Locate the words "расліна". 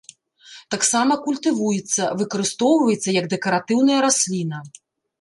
4.11-4.57